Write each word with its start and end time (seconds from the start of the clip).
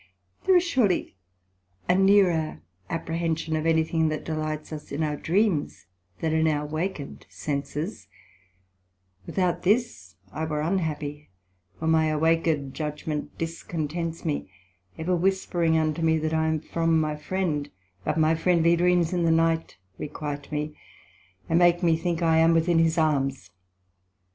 There 0.45 0.55
is 0.57 0.63
surely 0.63 1.15
a 1.87 1.93
neerer 1.93 2.63
apprehension 2.89 3.55
of 3.55 3.67
any 3.67 3.83
thing 3.83 4.09
that 4.09 4.23
delights 4.23 4.73
us 4.73 4.91
in 4.91 5.03
our 5.03 5.15
dreams, 5.15 5.85
than 6.21 6.33
in 6.33 6.47
our 6.47 6.65
waked 6.65 7.27
senses; 7.29 8.07
without 9.27 9.61
this 9.61 10.15
I 10.31 10.45
were 10.45 10.61
unhappy: 10.61 11.29
for 11.77 11.85
my 11.85 12.07
awaked 12.07 12.73
judgment 12.73 13.37
discontents 13.37 14.25
me, 14.25 14.49
ever 14.97 15.15
whispering 15.15 15.77
unto 15.77 16.01
me, 16.01 16.17
that 16.17 16.33
I 16.33 16.47
am 16.47 16.61
from 16.61 16.99
my 16.99 17.15
friend; 17.15 17.69
but 18.03 18.17
my 18.17 18.33
friendly 18.33 18.75
dreams 18.75 19.13
in 19.13 19.23
night 19.35 19.77
requite 19.99 20.51
me, 20.51 20.75
and 21.47 21.59
make 21.59 21.83
me 21.83 21.95
think 21.95 22.23
I 22.23 22.37
am 22.39 22.55
within 22.55 22.79
his 22.79 22.97
arms. 22.97 23.51